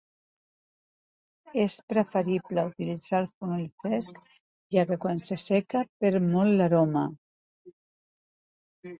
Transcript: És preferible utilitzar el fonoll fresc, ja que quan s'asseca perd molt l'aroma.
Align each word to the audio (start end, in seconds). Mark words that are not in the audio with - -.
És 1.63 1.73
preferible 1.91 2.63
utilitzar 2.69 3.19
el 3.23 3.27
fonoll 3.33 3.67
fresc, 3.83 4.17
ja 4.75 4.85
que 4.91 4.97
quan 5.03 5.21
s'asseca 5.27 5.83
perd 6.05 6.25
molt 6.31 6.57
l'aroma. 6.63 7.05